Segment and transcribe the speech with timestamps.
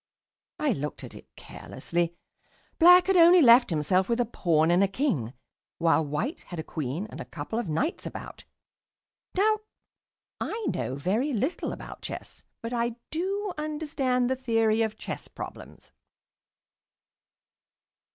[0.59, 2.15] I looked at it carelessly.
[2.79, 5.33] Black had only left himself with a Pawn and a King,
[5.77, 8.43] while White had a Queen and a couple of Knights about.
[9.35, 9.59] Now,
[10.39, 15.91] I know very little about chess, but I do understand the theory of chess problems.